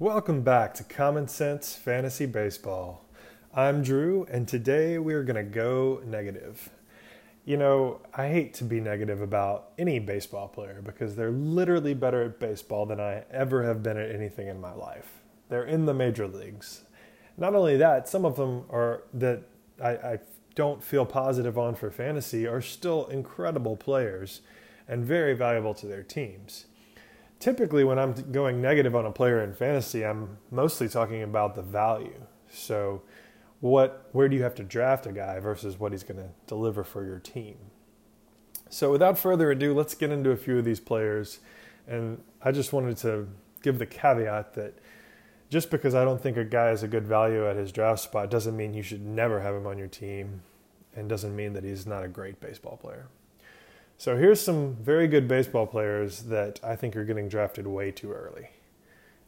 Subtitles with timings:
[0.00, 3.04] Welcome back to Common Sense Fantasy Baseball.
[3.52, 6.70] I'm Drew, and today we're going to go negative.
[7.44, 12.22] You know, I hate to be negative about any baseball player because they're literally better
[12.22, 15.14] at baseball than I ever have been at anything in my life.
[15.48, 16.84] They're in the major leagues.
[17.36, 19.42] Not only that, some of them are that
[19.82, 20.18] I, I
[20.54, 24.42] don't feel positive on for fantasy are still incredible players
[24.86, 26.66] and very valuable to their teams.
[27.40, 31.62] Typically, when I'm going negative on a player in fantasy, I'm mostly talking about the
[31.62, 32.26] value.
[32.50, 33.02] So,
[33.60, 36.84] what where do you have to draft a guy versus what he's going to deliver
[36.84, 37.56] for your team.
[38.70, 41.40] So without further ado, let's get into a few of these players
[41.86, 43.28] and I just wanted to
[43.62, 44.74] give the caveat that
[45.48, 48.30] just because I don't think a guy is a good value at his draft spot
[48.30, 50.42] doesn't mean you should never have him on your team
[50.94, 53.08] and doesn't mean that he's not a great baseball player.
[54.00, 58.12] So here's some very good baseball players that I think are getting drafted way too
[58.12, 58.50] early.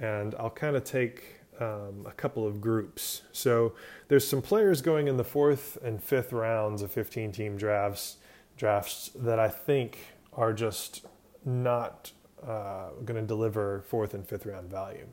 [0.00, 3.22] And I'll kind of take um, a couple of groups.
[3.30, 3.74] So
[4.08, 8.16] there's some players going in the fourth and fifth rounds of 15 team drafts
[8.56, 9.98] drafts that I think
[10.32, 11.06] are just
[11.44, 12.10] not
[12.44, 15.06] uh, going to deliver fourth and fifth round value.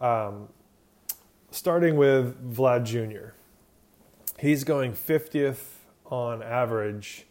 [0.00, 0.48] Um,
[1.50, 3.32] starting with Vlad Jr.
[4.38, 5.64] He's going 50th
[6.06, 7.26] on average,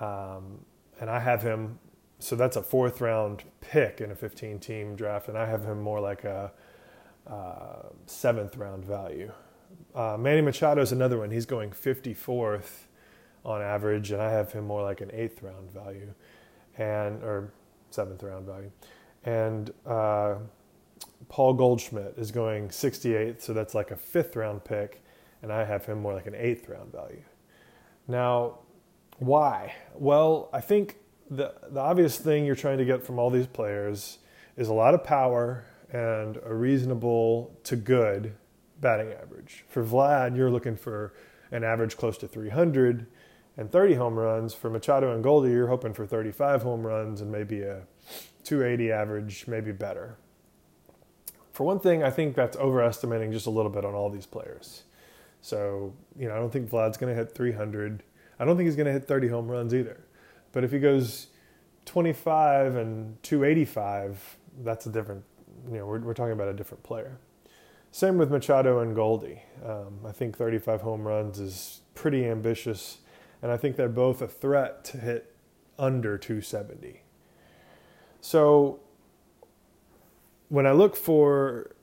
[0.00, 0.64] um,
[1.00, 1.78] and I have him.
[2.18, 5.80] So that's a fourth round pick in a 15 team draft, and I have him
[5.80, 6.52] more like a
[7.26, 9.32] uh, seventh round value.
[9.94, 11.30] Uh, Manny Machado is another one.
[11.30, 12.84] He's going 54th
[13.44, 16.14] on average, and I have him more like an eighth round value,
[16.78, 17.52] and or
[17.90, 18.70] seventh round value.
[19.24, 20.36] And uh,
[21.28, 25.02] Paul Goldschmidt is going 68th, so that's like a fifth round pick,
[25.42, 27.22] and I have him more like an eighth round value.
[28.08, 28.58] Now,
[29.26, 29.74] why?
[29.94, 30.96] Well, I think
[31.30, 34.18] the the obvious thing you're trying to get from all these players
[34.56, 38.34] is a lot of power and a reasonable to good
[38.80, 39.64] batting average.
[39.68, 41.14] For Vlad, you're looking for
[41.50, 43.06] an average close to 300
[43.56, 44.54] and 30 home runs.
[44.54, 47.82] For Machado and Goldie, you're hoping for 35 home runs and maybe a
[48.44, 50.16] 280 average, maybe better.
[51.52, 54.84] For one thing, I think that's overestimating just a little bit on all these players.
[55.42, 58.02] So, you know, I don't think Vlad's going to hit 300.
[58.38, 60.04] I don't think he's going to hit 30 home runs either.
[60.52, 61.28] But if he goes
[61.86, 65.24] 25 and 285, that's a different
[65.70, 67.18] you know, we're, we're talking about a different player.
[67.90, 69.42] Same with Machado and Goldie.
[69.64, 72.98] Um, I think 35 home runs is pretty ambitious,
[73.42, 75.34] and I think they're both a threat to hit
[75.78, 77.02] under 270.
[78.20, 78.80] So
[80.48, 81.74] when I look for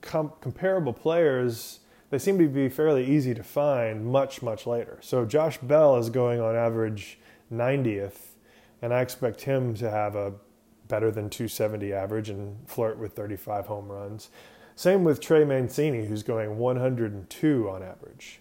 [0.00, 1.79] com- comparable players,
[2.10, 4.98] they seem to be fairly easy to find much, much later.
[5.00, 7.18] So Josh Bell is going on average
[7.52, 8.34] 90th,
[8.82, 10.34] and I expect him to have a
[10.88, 14.28] better than 270 average and flirt with 35 home runs.
[14.74, 18.40] Same with Trey Mancini, who's going 102 on average.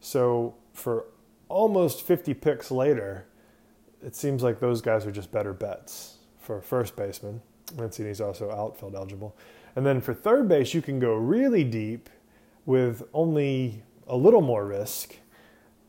[0.00, 1.06] So for
[1.48, 3.26] almost 50 picks later,
[4.04, 7.40] it seems like those guys are just better bets for first baseman.
[7.76, 9.36] Mancini's also outfield eligible.
[9.74, 12.08] And then for third base, you can go really deep
[12.68, 15.16] with only a little more risk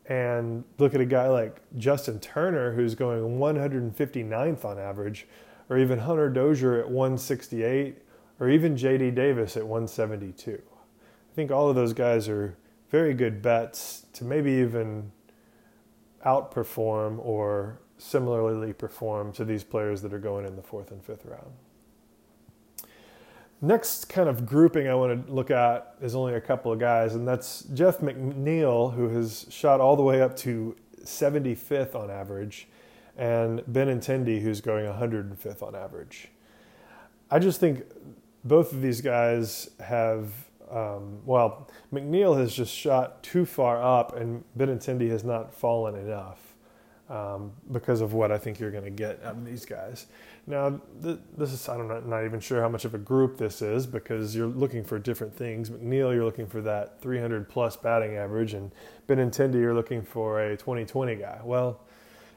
[0.06, 5.28] and look at a guy like Justin Turner, who's going 159th on average,
[5.68, 7.98] or even Hunter Dozier at 168,
[8.40, 10.62] or even JD Davis at 172.
[10.72, 12.56] I think all of those guys are
[12.88, 15.12] very good bets to maybe even
[16.24, 21.26] outperform or similarly perform to these players that are going in the fourth and fifth
[21.26, 21.52] round.
[23.62, 27.14] Next kind of grouping I want to look at is only a couple of guys,
[27.14, 32.68] and that's Jeff McNeil, who has shot all the way up to 75th on average
[33.18, 36.28] and Benintendi, who's going 105th on average.
[37.30, 37.84] I just think
[38.44, 40.32] both of these guys have,
[40.70, 46.54] um, well, McNeil has just shot too far up, and Benintendi has not fallen enough
[47.10, 50.06] um, because of what I think you're going to get out of these guys.
[50.46, 53.62] Now, th- this is, I'm not, not even sure how much of a group this
[53.62, 55.70] is because you're looking for different things.
[55.70, 58.72] McNeil, you're looking for that 300 plus batting average, and
[59.08, 61.40] Benintendi, you're looking for a 2020 guy.
[61.44, 61.80] Well,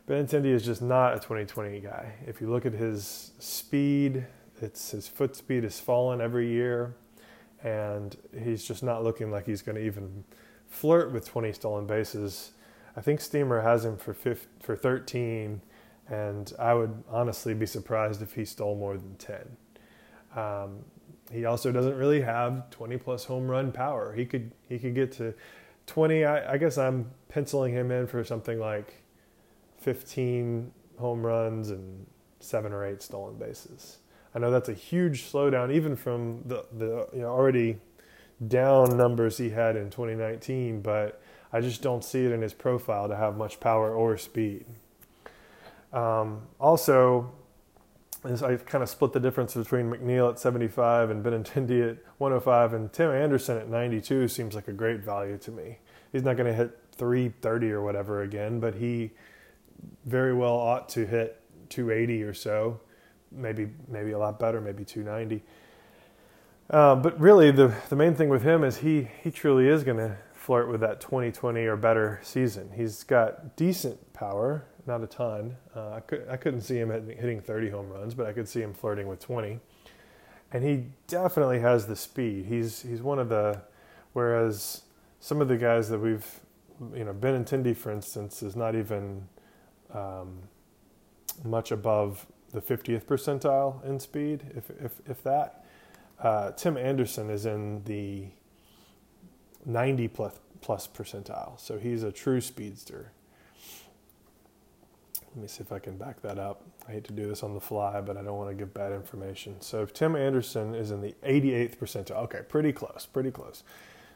[0.07, 2.13] Benintendi is just not a 2020 guy.
[2.27, 4.25] If you look at his speed,
[4.61, 6.95] it's his foot speed has fallen every year,
[7.63, 10.25] and he's just not looking like he's going to even
[10.67, 12.51] flirt with 20 stolen bases.
[12.95, 15.61] I think Steamer has him for 15, for 13,
[16.09, 19.57] and I would honestly be surprised if he stole more than 10.
[20.35, 20.79] Um,
[21.31, 24.13] he also doesn't really have 20 plus home run power.
[24.13, 25.33] He could he could get to
[25.87, 26.25] 20.
[26.25, 29.03] I, I guess I'm penciling him in for something like
[29.79, 32.05] 15 home runs and
[32.39, 33.97] seven or eight stolen bases.
[34.35, 37.77] I know that's a huge slowdown, even from the the you know, already
[38.47, 41.21] down numbers he had in 2019, but
[41.51, 44.65] I just don't see it in his profile to have much power or speed.
[45.93, 47.31] Um, also,
[48.25, 52.91] I kind of split the difference between McNeil at 75 and Benintendi at 105, and
[52.91, 55.77] Tim Anderson at 92 seems like a great value to me.
[56.11, 59.11] He's not going to hit 330 or whatever again, but he
[60.05, 62.79] very well ought to hit 280 or so,
[63.31, 65.43] maybe maybe a lot better, maybe 290.
[66.69, 69.97] Uh, but really, the the main thing with him is he he truly is going
[69.97, 72.71] to flirt with that 2020 or better season.
[72.75, 75.55] He's got decent power, not a ton.
[75.75, 78.61] Uh, I could I couldn't see him hitting 30 home runs, but I could see
[78.61, 79.59] him flirting with 20.
[80.51, 82.45] And he definitely has the speed.
[82.45, 83.61] He's he's one of the
[84.13, 84.81] whereas
[85.19, 86.39] some of the guys that we've
[86.95, 89.27] you know Benintendi, for instance, is not even
[89.93, 90.39] um,
[91.43, 95.65] much above the 50th percentile in speed, if if if that.
[96.19, 98.27] Uh, Tim Anderson is in the
[99.65, 103.11] 90 plus, plus percentile, so he's a true speedster.
[105.35, 106.61] Let me see if I can back that up.
[106.87, 108.91] I hate to do this on the fly, but I don't want to give bad
[108.91, 109.59] information.
[109.61, 113.63] So if Tim Anderson is in the 88th percentile, okay, pretty close, pretty close.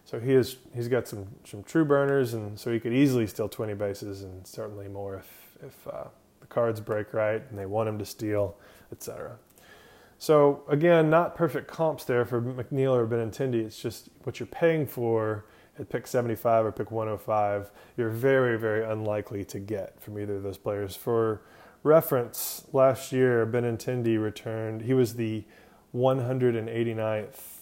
[0.06, 3.50] So he is he's got some some true burners, and so he could easily steal
[3.50, 6.06] 20 bases, and certainly more if if uh,
[6.40, 8.56] the cards break right and they want him to steal,
[8.92, 9.38] etc.
[10.20, 13.66] So again, not perfect comps there for McNeil or Benintendi.
[13.66, 15.46] It's just what you're paying for
[15.80, 17.72] at pick 75 or pick 105.
[17.96, 20.96] You're very, very unlikely to get from either of those players.
[20.96, 21.42] For
[21.84, 24.82] reference, last year Benintendi returned.
[24.82, 25.46] He was the
[25.96, 27.58] 189th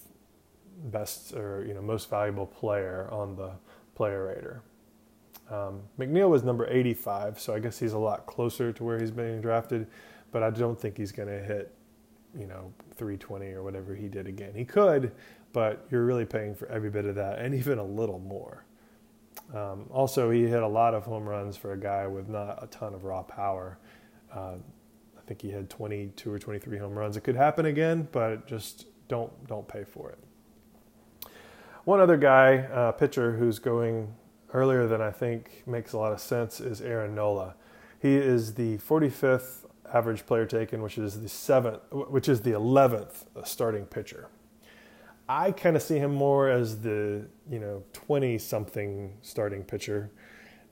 [0.86, 3.52] best or you know most valuable player on the
[3.96, 4.62] player rater.
[5.50, 9.12] Um, McNeil was number 85, so I guess he's a lot closer to where he's
[9.12, 9.88] being drafted,
[10.32, 11.74] but I don't think he's going to hit
[12.38, 14.54] you know 320 or whatever he did again.
[14.56, 15.12] He could,
[15.56, 18.66] but you're really paying for every bit of that and even a little more.
[19.56, 22.68] Um, also, he hit a lot of home runs for a guy with not a
[22.68, 23.78] ton of raw power.
[24.34, 24.56] Uh,
[25.18, 27.16] I think he had 22 or 23 home runs.
[27.16, 30.20] It could happen again, but just don't don't pay for it.
[31.86, 34.14] One other guy, uh, pitcher, who's going
[34.54, 37.56] earlier than I think makes a lot of sense is Aaron Nola.
[37.98, 43.24] He is the 45th average player taken, which is the seventh, which is the eleventh
[43.46, 44.28] starting pitcher.
[45.28, 50.12] I kind of see him more as the you know twenty something starting pitcher,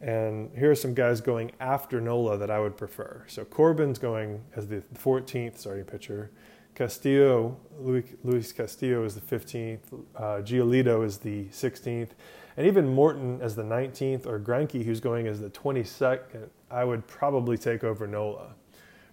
[0.01, 3.23] and here are some guys going after Nola that I would prefer.
[3.27, 6.29] So Corbin's going as the 14th starting pitcher.
[6.75, 9.79] Castillo, Luis Castillo is the 15th.
[10.15, 12.09] Uh, Giolito is the 16th.
[12.57, 17.07] And even Morton as the 19th, or Greinke, who's going as the 22nd, I would
[17.07, 18.55] probably take over Nola.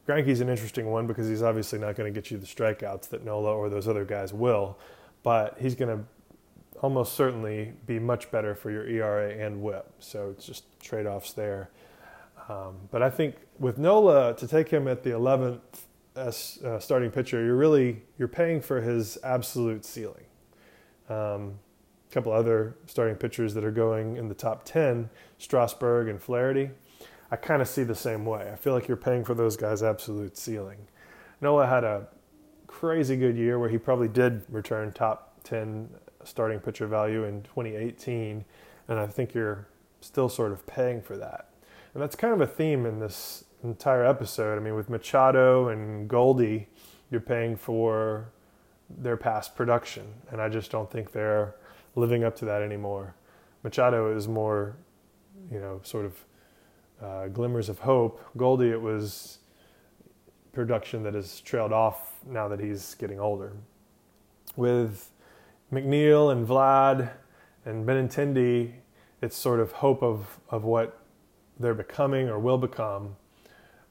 [0.09, 3.25] Greinke's an interesting one because he's obviously not going to get you the strikeouts that
[3.25, 4.79] Nola or those other guys will,
[5.23, 6.05] but he's going to
[6.83, 9.93] almost certainly be much better for your ERA and WHIP.
[9.99, 11.71] So it's just trade offs there.
[12.49, 15.61] Um, but I think with Nola to take him at the 11th
[16.17, 20.25] as uh, starting pitcher, you're really you're paying for his absolute ceiling.
[21.09, 21.59] Um,
[22.11, 25.09] a couple other starting pitchers that are going in the top 10,
[25.39, 26.71] Strasburg and Flaherty.
[27.31, 28.51] I kind of see the same way.
[28.53, 30.79] I feel like you're paying for those guys' absolute ceiling.
[31.41, 32.09] Nola had a
[32.81, 35.91] crazy good year where he probably did return top 10
[36.25, 38.43] starting pitcher value in 2018,
[38.89, 39.67] and I think you're
[40.01, 41.51] still sort of paying for that.
[41.93, 44.57] And that's kind of a theme in this entire episode.
[44.57, 46.69] I mean, with Machado and Goldie,
[47.11, 48.31] you're paying for
[48.89, 51.57] their past production, and I just don't think they're
[51.97, 53.15] living up to that anymore.
[53.63, 54.75] Machado is more,
[55.53, 56.25] you know, sort of
[57.03, 58.25] uh, glimmers of hope.
[58.39, 59.40] Goldie, it was
[60.53, 63.53] production that has trailed off now that he's getting older.
[64.57, 65.11] With
[65.73, 67.11] McNeil and Vlad
[67.65, 68.73] and Benintendi,
[69.23, 70.99] it's sort of hope of, of what
[71.59, 73.17] they're becoming or will become.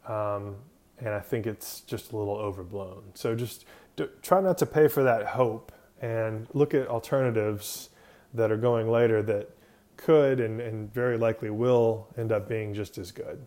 [0.07, 0.55] Um,
[0.97, 3.03] and I think it's just a little overblown.
[3.13, 7.89] So just do, try not to pay for that hope and look at alternatives
[8.33, 9.49] that are going later that
[9.97, 13.45] could and, and very likely will end up being just as good.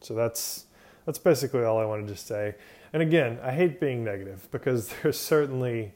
[0.00, 0.66] So that's
[1.04, 2.54] that's basically all I wanted to say.
[2.92, 5.92] And again, I hate being negative because there's certainly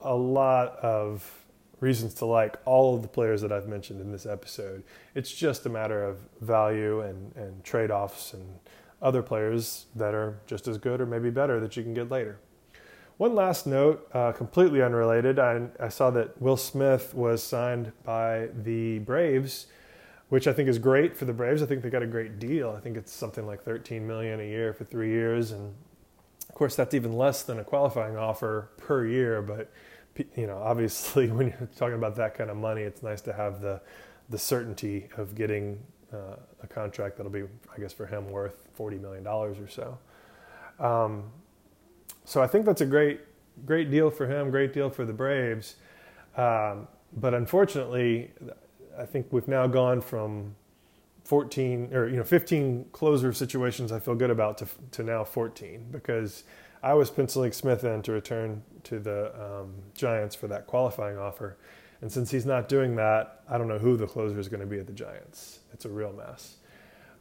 [0.00, 1.44] a lot of
[1.80, 4.82] reasons to like all of the players that I've mentioned in this episode.
[5.14, 8.58] It's just a matter of value and, and trade offs and
[9.02, 12.38] other players that are just as good or maybe better that you can get later.
[13.18, 15.38] One last note, uh, completely unrelated.
[15.38, 19.66] I, I, saw that Will Smith was signed by the Braves,
[20.28, 21.62] which I think is great for the Braves.
[21.62, 22.74] I think they got a great deal.
[22.76, 25.74] I think it's something like 13 million a year for three years, and
[26.48, 29.70] of course, that's even less than a qualifying offer per year, but
[30.34, 33.60] you know, obviously, when you're talking about that kind of money, it's nice to have
[33.60, 33.80] the
[34.28, 35.78] the certainty of getting
[36.12, 39.98] uh, a contract that'll be, I guess, for him worth forty million dollars or so.
[40.84, 41.24] Um,
[42.24, 43.20] so I think that's a great
[43.64, 45.76] great deal for him, great deal for the Braves.
[46.36, 48.32] Um, but unfortunately,
[48.98, 50.54] I think we've now gone from
[51.24, 55.88] 14 or you know 15 closer situations I feel good about to to now 14
[55.90, 56.44] because
[56.82, 61.56] I was penciling Smith in to return to the um, Giants for that qualifying offer,
[62.00, 64.66] and since he's not doing that, I don't know who the closer is going to
[64.66, 65.60] be at the Giants.
[65.72, 66.56] It's a real mess.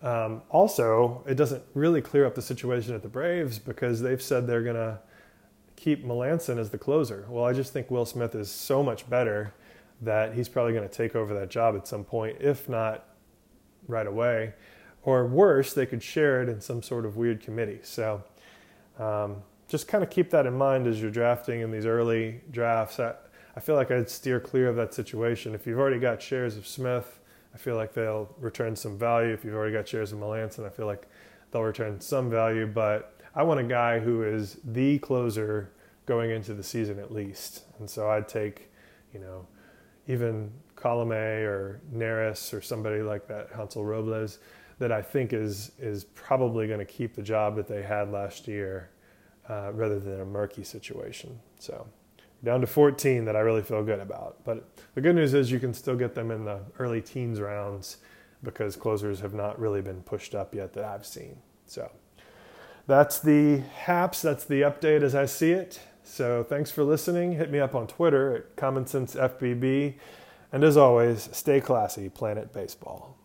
[0.03, 4.45] Um, also, it doesn't really clear up the situation at the Braves because they've said
[4.45, 4.99] they're going to
[5.75, 7.25] keep Melancon as the closer.
[7.27, 9.53] Well, I just think Will Smith is so much better
[10.01, 13.05] that he's probably going to take over that job at some point, if not
[13.87, 14.53] right away.
[15.03, 17.79] Or worse, they could share it in some sort of weird committee.
[17.83, 18.23] So
[18.99, 19.37] um,
[19.67, 22.99] just kind of keep that in mind as you're drafting in these early drafts.
[22.99, 23.13] I,
[23.55, 25.55] I feel like I'd steer clear of that situation.
[25.55, 27.19] If you've already got shares of Smith,
[27.53, 29.31] I feel like they'll return some value.
[29.31, 31.07] If you've already got shares of Melancon, I feel like
[31.51, 32.67] they'll return some value.
[32.67, 35.71] But I want a guy who is the closer
[36.05, 37.63] going into the season at least.
[37.79, 38.71] And so I'd take,
[39.13, 39.47] you know,
[40.07, 44.39] even Colome or Neris or somebody like that, Hansel Robles,
[44.79, 48.47] that I think is is probably going to keep the job that they had last
[48.47, 48.89] year,
[49.49, 51.39] uh, rather than a murky situation.
[51.59, 51.87] So
[52.43, 54.37] down to 14 that I really feel good about.
[54.43, 57.97] But the good news is you can still get them in the early teens rounds
[58.43, 61.37] because closers have not really been pushed up yet that I've seen.
[61.65, 61.89] So
[62.87, 64.21] that's the haps.
[64.21, 65.79] That's the update as I see it.
[66.05, 67.33] So thanks for listening.
[67.33, 69.95] Hit me up on Twitter at Common Sense FBB.
[70.51, 73.17] And as always, stay classy, Planet Baseball.